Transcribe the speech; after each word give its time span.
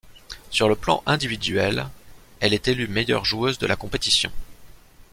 Sur 0.49 0.67
le 0.67 0.75
plan 0.75 1.03
individuel, 1.05 1.87
elle 2.39 2.55
est 2.55 2.67
élue 2.67 2.87
meilleure 2.87 3.23
joueuse 3.23 3.59
de 3.59 3.67
la 3.67 3.75
compétition. 3.75 4.31